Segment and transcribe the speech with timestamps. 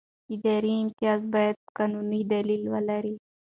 [0.35, 3.15] اداري امتیاز باید قانوني دلیل ولري.